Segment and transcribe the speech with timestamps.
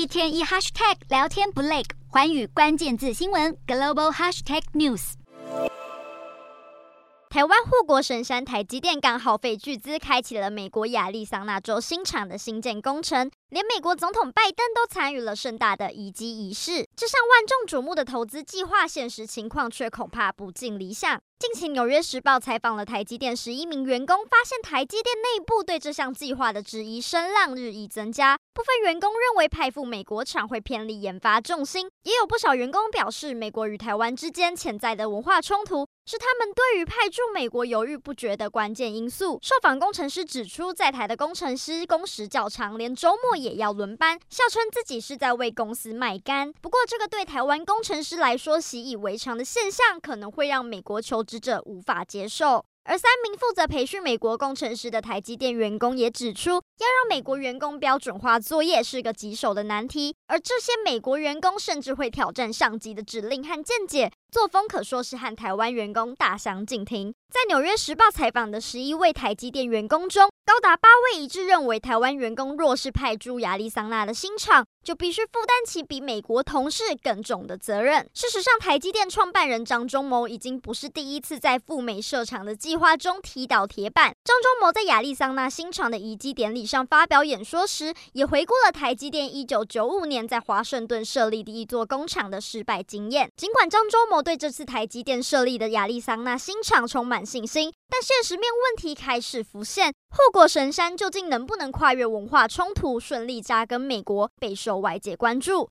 [0.00, 5.12] 一天一 hashtag 聊天不累，环宇关键字新闻 global hashtag news。
[7.28, 16.86] 台湾护国神山台积电刚耗费巨资开启了美国亚利桑那州新厂的新建工程，连美国总统拜登都参与了盛大的移机仪式。
[16.94, 21.20] 这项万众瞩目的投资计划，现实情况却恐怕不尽理想。
[21.40, 28.36] 近期，《纽约时报》采访了台积电十一名员工，发现台积电内部对这项计划的质疑声浪日益增加。
[28.52, 39.38] 部分员工认为派赴美国厂会偏离研发重心，也有不少员工表示，美国与台湾之间潜在的文化冲突是他们对于派驻美国犹豫不决的关键因素。
[39.40, 46.52] 受访工程师指出，在台的工程师工时较长，连周末也要轮班，笑称自己是在为公司卖肝。
[46.60, 52.64] 不过，这个对台湾工程师来说习以为常的现象，可能会让美国求职者无法接受。
[52.84, 64.10] 而三名负责培训美国工程师的台积电员工也指出，要让美国员工标准化作业是个棘手的难题，而这些美国员工甚至会挑战上级的指令和见解。
[64.32, 67.12] 作风可说是和台湾员工大相径庭。
[67.32, 78.08] 在《纽约时报》采访的十一位台积电员工中，高达八位一致认为，台湾员工若是派驻亚利桑那的新厂，就必须负担起比美国同事更重的责任。
[78.14, 84.14] 事实上，台积电创办人张忠谋已经不是第一次在赴美设厂的计划中踢倒铁板。
[84.24, 93.30] 张忠谋在亚利桑那新厂的移机典礼上发表演说时，也回顾了台积电一九九五年在华盛顿设立第一座工厂的失败经验。
[93.36, 99.92] 尽管张忠谋对这次台积电设立的亚利桑那新厂充满信心，但现实面问题开始浮现。
[100.12, 105.68] 护国神山究竟能不能跨越文化冲突，顺利扎根美国，备受外界关注。